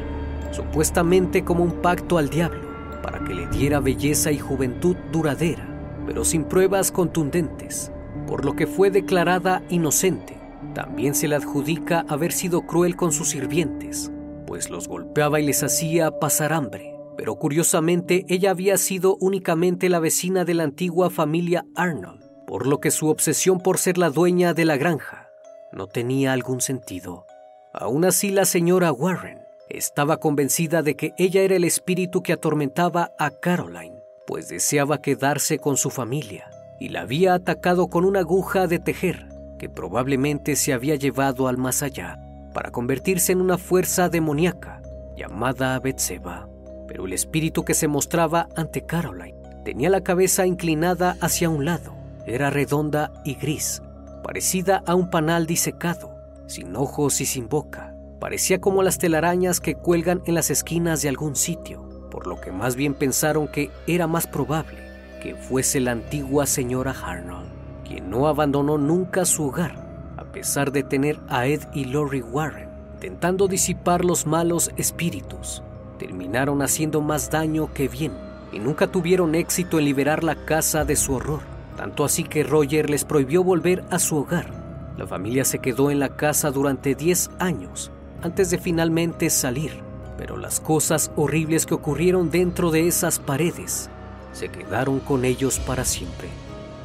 supuestamente 0.52 1.44
como 1.44 1.64
un 1.64 1.82
pacto 1.82 2.18
al 2.18 2.30
diablo 2.30 2.70
para 3.02 3.24
que 3.24 3.34
le 3.34 3.48
diera 3.48 3.80
belleza 3.80 4.32
y 4.32 4.38
juventud 4.38 4.96
duradera, 5.12 5.66
pero 6.06 6.26
sin 6.26 6.44
pruebas 6.44 6.92
contundentes, 6.92 7.92
por 8.28 8.46
lo 8.46 8.56
que 8.56 8.68
fue 8.68 8.92
declarada 8.92 9.64
inocente 9.70 10.40
también 10.74 11.16
se 11.16 11.28
le 11.28 11.36
adjudica 11.36 12.06
haber 12.08 12.32
sido 12.32 12.62
cruel 12.62 12.96
con 12.96 13.12
sus 13.12 13.30
sirvientes, 13.30 14.12
pues 14.46 14.70
los 14.70 14.88
golpeaba 14.88 15.40
y 15.40 15.46
les 15.46 15.64
hacía 15.64 16.20
pasar 16.20 16.54
hambre. 16.54 16.96
Pero 17.18 17.36
curiosamente 17.36 18.26
ella 18.30 18.52
había 18.52 18.78
sido 18.78 19.18
únicamente 19.20 19.90
la 19.90 20.00
vecina 20.00 20.46
de 20.46 20.54
la 20.54 20.64
antigua 20.64 21.10
familia 21.10 21.66
Arnold, 21.76 22.22
por 22.48 22.66
lo 22.66 22.80
que 22.80 22.92
su 22.92 23.10
obsesión 23.10 23.60
por 23.60 23.78
ser 23.78 23.98
la 23.98 24.10
dueña 24.10 24.54
de 24.54 24.66
la 24.66 24.78
granja 24.78 25.30
no 25.72 25.88
tenía 25.88 26.34
algún 26.34 26.62
sentido. 26.62 27.26
Aún 27.74 28.06
así 28.06 28.32
la 28.32 28.46
señora 28.46 28.92
Warren 28.92 29.40
estaba 29.70 30.18
convencida 30.18 30.82
de 30.82 30.96
que 30.96 31.14
ella 31.18 31.42
era 31.42 31.56
el 31.56 31.64
espíritu 31.64 32.24
que 32.24 32.34
atormentaba 32.34 33.12
a 33.20 33.30
Caroline, 33.30 34.02
pues 34.26 34.50
deseaba 34.50 35.02
quedarse 35.02 35.60
con 35.60 35.78
su 35.78 35.92
familia 35.92 36.50
y 36.80 36.90
la 36.90 37.02
había 37.02 37.36
atacado 37.36 37.88
con 37.88 38.06
una 38.06 38.22
aguja 38.22 38.66
de 38.66 38.80
tejer 38.80 39.28
que 39.60 39.70
probablemente 39.70 40.56
se 40.56 40.74
había 40.74 40.96
llevado 40.96 41.48
al 41.48 41.58
más 41.58 41.84
allá 41.84 42.18
para 42.54 42.72
convertirse 42.72 43.34
en 43.34 43.42
una 43.42 43.58
fuerza 43.58 44.10
demoníaca 44.10 44.82
llamada 45.16 45.78
Betseba. 45.80 46.48
Pero 46.88 47.06
el 47.06 47.14
espíritu 47.14 47.64
que 47.66 47.76
se 47.76 47.88
mostraba 47.88 48.48
ante 48.56 48.86
Caroline 48.86 49.38
tenía 49.64 49.92
la 49.92 50.02
cabeza 50.02 50.48
inclinada 50.48 51.18
hacia 51.22 51.50
un 51.50 51.66
lado. 51.66 51.94
Era 52.26 52.50
redonda 52.50 53.12
y 53.24 53.36
gris, 53.36 53.84
parecida 54.24 54.82
a 54.88 54.96
un 54.96 55.12
panal 55.12 55.46
disecado, 55.46 56.09
sin 56.50 56.76
ojos 56.76 57.22
y 57.22 57.26
sin 57.26 57.48
boca. 57.48 57.96
Parecía 58.20 58.60
como 58.60 58.84
las 58.84 58.98
telarañas 58.98 59.62
que 59.62 59.76
cuelgan 59.76 60.22
en 60.26 60.36
las 60.36 60.50
esquinas 60.50 61.02
de 61.02 61.08
algún 61.08 61.38
sitio, 61.38 62.10
por 62.12 62.28
lo 62.28 62.42
que 62.42 62.52
más 62.52 62.76
bien 62.76 62.94
pensaron 62.94 63.48
que 63.48 63.72
era 63.88 64.08
más 64.08 64.28
probable 64.28 64.78
que 65.22 65.36
fuese 65.36 65.80
la 65.80 65.92
antigua 65.92 66.46
señora 66.46 66.92
Arnold 66.92 67.60
quien 67.90 68.12
no 68.12 68.28
abandonó 68.28 68.78
nunca 68.78 69.26
su 69.26 69.48
hogar, 69.48 69.74
a 70.16 70.24
pesar 70.26 70.72
de 70.72 70.84
tener 70.84 71.20
a 71.28 71.48
Ed 71.48 71.64
y 71.74 71.86
Lori 71.86 72.22
Warren, 72.22 72.70
intentando 72.94 73.48
disipar 73.48 74.06
los 74.06 74.28
malos 74.28 74.72
espíritus. 74.78 75.64
Terminaron 75.98 76.62
haciendo 76.62 77.02
más 77.02 77.32
daño 77.32 77.74
que 77.74 77.88
bien 77.88 78.14
y 78.52 78.60
nunca 78.60 78.86
tuvieron 78.86 79.34
éxito 79.34 79.80
en 79.80 79.86
liberar 79.86 80.24
la 80.24 80.46
casa 80.46 80.86
de 80.86 80.96
su 80.96 81.16
horror, 81.16 81.42
tanto 81.78 82.06
así 82.06 82.24
que 82.24 82.44
Roger 82.44 82.92
les 82.92 83.06
prohibió 83.06 83.44
volver 83.44 83.84
a 83.90 83.98
su 83.98 84.18
hogar. 84.18 84.59
La 85.00 85.08
familia 85.08 85.46
se 85.46 85.60
quedó 85.60 85.92
en 85.92 86.00
la 86.00 86.18
casa 86.18 86.52
durante 86.52 86.94
10 86.94 87.30
años 87.40 87.90
antes 88.22 88.50
de 88.50 88.58
finalmente 88.58 89.30
salir, 89.30 89.72
pero 90.18 90.36
las 90.36 90.60
cosas 90.60 91.10
horribles 91.16 91.66
que 91.66 91.74
ocurrieron 91.74 92.30
dentro 92.30 92.70
de 92.70 92.86
esas 92.86 93.18
paredes 93.18 93.90
se 94.34 94.50
quedaron 94.50 95.00
con 95.00 95.24
ellos 95.24 95.58
para 95.60 95.86
siempre. 95.86 96.28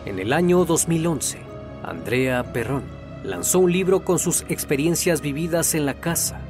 En 0.07 0.21
el 0.21 0.33
año 0.33 0.65
2011, 0.65 1.41
Andrea 1.83 2.53
Perrón 2.53 2.85
lanzó 3.25 3.59
un 3.59 3.73
libro 3.73 4.05
con 4.05 4.21
sus 4.21 4.43
experiencias 4.49 5.21
vividas 5.21 5.75
en 5.75 5.85
la 5.85 5.95
casa 5.95 6.41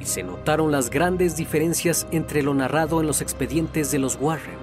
y 0.00 0.06
se 0.06 0.22
notaron 0.22 0.72
las 0.72 0.88
grandes 0.88 1.36
diferencias 1.36 2.06
entre 2.12 2.42
lo 2.42 2.54
narrado 2.54 2.98
en 3.02 3.06
los 3.06 3.20
expedientes 3.20 3.90
de 3.90 3.98
los 3.98 4.16
Warren 4.18 4.56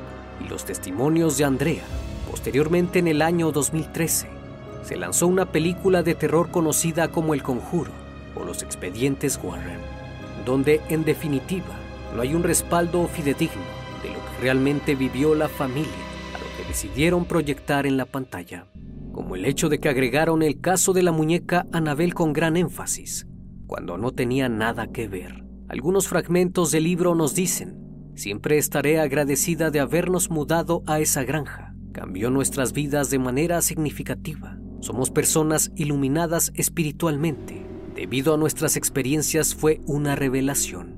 y 0.43 0.49
los 0.49 0.65
testimonios 0.65 1.37
de 1.37 1.43
Andrea. 1.43 1.83
Posteriormente, 2.31 2.97
en 2.97 3.07
el 3.09 3.21
año 3.21 3.51
2013, 3.51 4.36
se 4.87 4.95
lanzó 4.95 5.27
una 5.27 5.51
película 5.51 6.03
de 6.03 6.15
terror 6.15 6.49
conocida 6.49 7.09
como 7.09 7.33
El 7.33 7.43
Conjuro 7.43 7.91
o 8.35 8.43
Los 8.43 8.63
Expedientes 8.63 9.39
Warren, 9.43 9.79
donde 10.45 10.81
en 10.89 11.03
definitiva 11.03 11.75
no 12.15 12.21
hay 12.21 12.33
un 12.33 12.43
respaldo 12.43 13.07
fidedigno 13.07 13.63
de 14.01 14.09
lo 14.09 14.15
que 14.15 14.41
realmente 14.41 14.95
vivió 14.95 15.35
la 15.35 15.49
familia 15.49 16.07
decidieron 16.67 17.25
proyectar 17.25 17.87
en 17.87 17.97
la 17.97 18.05
pantalla, 18.05 18.67
como 19.11 19.35
el 19.35 19.45
hecho 19.45 19.69
de 19.69 19.79
que 19.79 19.89
agregaron 19.89 20.43
el 20.43 20.59
caso 20.59 20.93
de 20.93 21.01
la 21.01 21.11
muñeca 21.11 21.65
Anabel 21.71 22.13
con 22.13 22.33
gran 22.33 22.57
énfasis, 22.57 23.25
cuando 23.65 23.97
no 23.97 24.11
tenía 24.11 24.49
nada 24.49 24.87
que 24.87 25.07
ver. 25.07 25.43
Algunos 25.69 26.07
fragmentos 26.07 26.71
del 26.71 26.83
libro 26.83 27.15
nos 27.15 27.35
dicen, 27.35 28.11
siempre 28.15 28.57
estaré 28.57 28.99
agradecida 28.99 29.71
de 29.71 29.79
habernos 29.79 30.29
mudado 30.29 30.83
a 30.85 30.99
esa 30.99 31.23
granja. 31.23 31.73
Cambió 31.93 32.29
nuestras 32.29 32.73
vidas 32.73 33.09
de 33.09 33.19
manera 33.19 33.61
significativa. 33.61 34.57
Somos 34.79 35.09
personas 35.09 35.71
iluminadas 35.75 36.51
espiritualmente. 36.55 37.65
Debido 37.95 38.33
a 38.33 38.37
nuestras 38.37 38.77
experiencias 38.77 39.55
fue 39.55 39.81
una 39.85 40.15
revelación. 40.15 40.95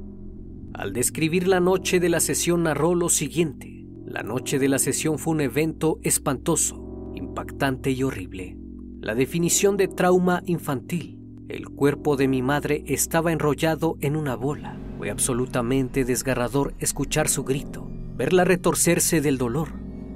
Al 0.73 0.91
describir 0.91 1.47
la 1.47 1.59
noche 1.59 1.99
de 1.99 2.09
la 2.09 2.19
sesión 2.19 2.63
narró 2.63 2.93
lo 2.93 3.09
siguiente. 3.09 3.85
La 4.05 4.21
noche 4.21 4.59
de 4.59 4.67
la 4.67 4.79
sesión 4.79 5.17
fue 5.17 5.33
un 5.33 5.41
evento 5.41 5.99
espantoso, 6.03 7.11
impactante 7.15 7.91
y 7.91 8.03
horrible. 8.03 8.57
La 8.99 9.15
definición 9.15 9.77
de 9.77 9.87
trauma 9.87 10.43
infantil. 10.45 11.17
El 11.47 11.69
cuerpo 11.69 12.17
de 12.17 12.27
mi 12.27 12.41
madre 12.41 12.83
estaba 12.85 13.31
enrollado 13.31 13.97
en 14.01 14.15
una 14.15 14.35
bola. 14.35 14.77
Fue 14.97 15.09
absolutamente 15.09 16.03
desgarrador 16.03 16.75
escuchar 16.79 17.29
su 17.29 17.43
grito, 17.45 17.89
verla 18.17 18.43
retorcerse 18.43 19.21
del 19.21 19.37
dolor. 19.37 19.69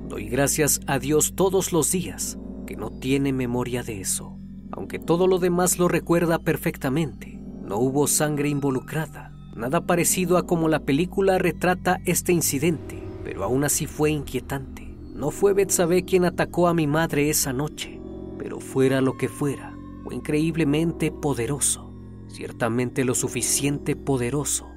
Doy 0.09 0.27
gracias 0.27 0.81
a 0.85 0.99
Dios 0.99 1.33
todos 1.35 1.71
los 1.71 1.91
días 1.91 2.37
que 2.65 2.75
no 2.75 2.89
tiene 2.89 3.33
memoria 3.33 3.83
de 3.83 4.01
eso. 4.01 4.37
Aunque 4.71 4.99
todo 4.99 5.27
lo 5.27 5.39
demás 5.39 5.77
lo 5.77 5.87
recuerda 5.87 6.39
perfectamente, 6.39 7.39
no 7.63 7.77
hubo 7.77 8.07
sangre 8.07 8.49
involucrada, 8.49 9.31
nada 9.55 9.85
parecido 9.85 10.37
a 10.37 10.47
como 10.47 10.67
la 10.67 10.79
película 10.79 11.37
retrata 11.37 12.01
este 12.05 12.33
incidente, 12.33 13.03
pero 13.23 13.43
aún 13.43 13.63
así 13.63 13.85
fue 13.85 14.09
inquietante. 14.09 14.97
No 15.13 15.29
fue 15.29 15.53
Betsabe 15.53 16.03
quien 16.03 16.25
atacó 16.25 16.67
a 16.67 16.73
mi 16.73 16.87
madre 16.87 17.29
esa 17.29 17.53
noche, 17.53 17.99
pero 18.39 18.59
fuera 18.59 18.99
lo 18.99 19.15
que 19.15 19.29
fuera, 19.29 19.75
fue 20.03 20.15
increíblemente 20.15 21.11
poderoso, 21.11 21.93
ciertamente 22.27 23.05
lo 23.05 23.13
suficiente 23.13 23.95
poderoso 23.95 24.67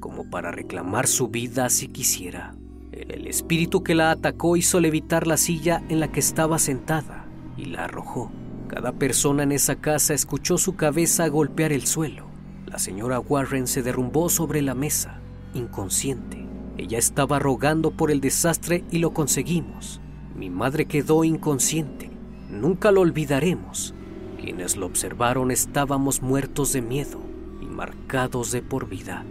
como 0.00 0.28
para 0.28 0.52
reclamar 0.52 1.06
su 1.06 1.28
vida 1.28 1.70
si 1.70 1.88
quisiera. 1.88 2.54
El 2.92 3.26
espíritu 3.26 3.82
que 3.82 3.94
la 3.94 4.10
atacó 4.10 4.56
hizo 4.56 4.80
levitar 4.80 5.26
la 5.26 5.36
silla 5.36 5.82
en 5.88 5.98
la 5.98 6.12
que 6.12 6.20
estaba 6.20 6.58
sentada 6.58 7.15
y 7.56 7.66
la 7.66 7.84
arrojó. 7.84 8.30
Cada 8.68 8.92
persona 8.92 9.44
en 9.44 9.52
esa 9.52 9.76
casa 9.76 10.14
escuchó 10.14 10.58
su 10.58 10.74
cabeza 10.76 11.28
golpear 11.28 11.72
el 11.72 11.86
suelo. 11.86 12.26
La 12.66 12.78
señora 12.78 13.20
Warren 13.20 13.66
se 13.66 13.82
derrumbó 13.82 14.28
sobre 14.28 14.60
la 14.60 14.74
mesa, 14.74 15.20
inconsciente. 15.54 16.44
Ella 16.76 16.98
estaba 16.98 17.38
rogando 17.38 17.92
por 17.92 18.10
el 18.10 18.20
desastre 18.20 18.84
y 18.90 18.98
lo 18.98 19.12
conseguimos. 19.12 20.00
Mi 20.34 20.50
madre 20.50 20.86
quedó 20.86 21.24
inconsciente. 21.24 22.10
Nunca 22.50 22.90
lo 22.90 23.00
olvidaremos. 23.02 23.94
Quienes 24.40 24.76
lo 24.76 24.86
observaron 24.86 25.50
estábamos 25.50 26.22
muertos 26.22 26.72
de 26.72 26.82
miedo 26.82 27.20
y 27.62 27.66
marcados 27.66 28.50
de 28.52 28.62
por 28.62 28.88
vida. 28.88 29.24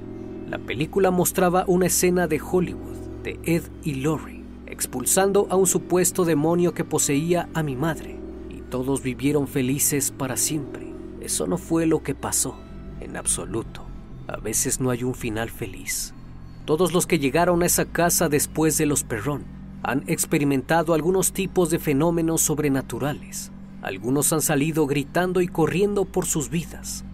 La 0.47 0.57
película 0.57 1.11
mostraba 1.11 1.65
una 1.67 1.87
escena 1.87 2.27
de 2.27 2.41
Hollywood 2.41 2.95
de 3.23 3.39
Ed 3.43 3.63
y 3.83 3.95
Lori 3.95 4.43
expulsando 4.67 5.47
a 5.49 5.55
un 5.55 5.67
supuesto 5.67 6.25
demonio 6.25 6.73
que 6.73 6.83
poseía 6.83 7.49
a 7.53 7.63
mi 7.63 7.75
madre 7.75 8.14
todos 8.75 9.01
vivieron 9.01 9.47
felices 9.47 10.11
para 10.11 10.35
siempre. 10.35 10.93
Eso 11.21 11.47
no 11.47 11.57
fue 11.57 11.85
lo 11.85 12.03
que 12.03 12.13
pasó, 12.13 12.57
en 12.99 13.15
absoluto. 13.15 13.85
A 14.27 14.35
veces 14.35 14.81
no 14.81 14.89
hay 14.89 15.05
un 15.05 15.15
final 15.15 15.49
feliz. 15.49 16.13
Todos 16.65 16.91
los 16.91 17.07
que 17.07 17.17
llegaron 17.17 17.63
a 17.63 17.67
esa 17.67 17.85
casa 17.85 18.27
después 18.27 18.77
de 18.77 18.85
los 18.85 19.05
Perrón 19.05 19.45
han 19.81 20.03
experimentado 20.07 20.93
algunos 20.93 21.31
tipos 21.31 21.69
de 21.69 21.79
fenómenos 21.79 22.41
sobrenaturales. 22.41 23.49
Algunos 23.81 24.33
han 24.33 24.41
salido 24.41 24.87
gritando 24.87 25.39
y 25.39 25.47
corriendo 25.47 26.03
por 26.03 26.25
sus 26.25 26.49
vidas. 26.49 27.05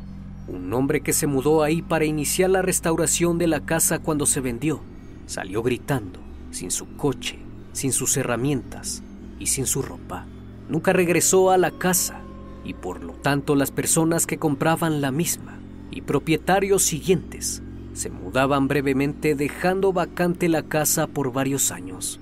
Un 0.48 0.74
hombre 0.74 1.02
que 1.02 1.14
se 1.14 1.28
mudó 1.28 1.62
ahí 1.62 1.84
para 1.84 2.06
iniciar 2.06 2.50
la 2.50 2.64
restauración 2.64 3.38
de 3.38 3.46
la 3.46 3.68
casa 3.68 4.00
cuando 4.00 4.26
se 4.26 4.42
vendió, 4.42 4.82
salió 5.28 5.62
gritando, 5.62 6.22
sin 6.50 6.72
su 6.72 6.96
coche, 6.98 7.38
sin 7.72 7.92
sus 7.92 8.18
herramientas 8.18 9.04
y 9.38 9.46
sin 9.46 9.68
su 9.68 9.84
ropa. 9.84 10.26
Nunca 10.72 10.94
regresó 10.94 11.52
a 11.52 11.58
la 11.58 11.70
casa 11.70 12.22
y 12.64 12.74
por 12.74 13.04
lo 13.04 13.12
tanto 13.12 13.56
las 13.56 13.72
personas 13.72 14.26
que 14.26 14.38
compraban 14.38 15.02
la 15.02 15.12
misma 15.12 15.60
y 15.92 16.00
propietarios 16.00 16.82
siguientes 16.82 17.62
se 17.92 18.10
mudaban 18.10 18.70
brevemente 18.70 19.36
dejando 19.36 19.92
vacante 19.92 20.48
la 20.48 20.64
casa 20.64 21.08
por 21.08 21.34
varios 21.34 21.72
años. 21.72 22.22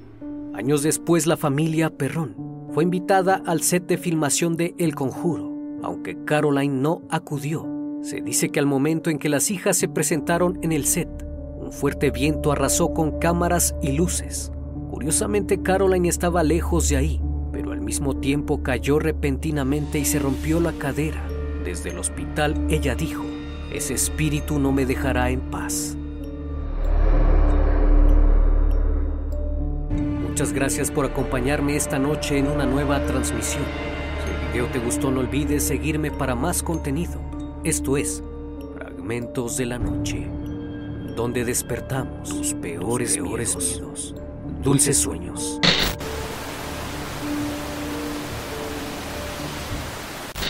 Años 0.55 0.81
después 0.81 1.27
la 1.27 1.37
familia 1.37 1.91
Perrón 1.91 2.35
fue 2.73 2.83
invitada 2.83 3.43
al 3.45 3.61
set 3.61 3.85
de 3.85 3.99
filmación 3.99 4.57
de 4.57 4.73
El 4.79 4.95
Conjuro, 4.95 5.53
aunque 5.83 6.17
Caroline 6.25 6.81
no 6.81 7.03
acudió. 7.11 7.67
Se 8.01 8.19
dice 8.19 8.49
que 8.49 8.59
al 8.59 8.65
momento 8.65 9.11
en 9.11 9.19
que 9.19 9.29
las 9.29 9.51
hijas 9.51 9.77
se 9.77 9.87
presentaron 9.87 10.57
en 10.63 10.71
el 10.71 10.85
set, 10.85 11.07
un 11.55 11.71
fuerte 11.71 12.09
viento 12.09 12.51
arrasó 12.51 12.95
con 12.95 13.19
cámaras 13.19 13.75
y 13.83 13.91
luces. 13.91 14.51
Curiosamente 14.89 15.61
Caroline 15.61 16.09
estaba 16.09 16.41
lejos 16.41 16.89
de 16.89 16.97
ahí, 16.97 17.21
al 17.79 17.85
mismo 17.85 18.17
tiempo 18.17 18.61
cayó 18.61 18.99
repentinamente 18.99 19.99
y 19.99 20.05
se 20.05 20.19
rompió 20.19 20.59
la 20.59 20.73
cadera. 20.73 21.25
Desde 21.63 21.91
el 21.91 21.97
hospital 21.97 22.67
ella 22.69 22.93
dijo, 22.93 23.23
ese 23.71 23.93
espíritu 23.93 24.59
no 24.59 24.73
me 24.73 24.85
dejará 24.85 25.29
en 25.29 25.39
paz. 25.39 25.95
Muchas 30.27 30.51
gracias 30.51 30.91
por 30.91 31.05
acompañarme 31.05 31.77
esta 31.77 31.97
noche 31.97 32.37
en 32.37 32.47
una 32.47 32.65
nueva 32.65 32.99
transmisión. 33.05 33.63
Si 33.63 34.29
el 34.29 34.51
video 34.51 34.65
te 34.73 34.79
gustó 34.79 35.09
no 35.09 35.21
olvides 35.21 35.63
seguirme 35.63 36.11
para 36.11 36.35
más 36.35 36.61
contenido. 36.61 37.21
Esto 37.63 37.95
es 37.95 38.21
Fragmentos 38.75 39.55
de 39.55 39.65
la 39.67 39.79
Noche, 39.79 40.27
donde 41.15 41.45
despertamos 41.45 42.27
tus 42.27 42.53
peores, 42.55 43.15
peores 43.15 43.55
miedos. 43.55 44.15
Dulces 44.61 44.97
sueños. 44.97 45.61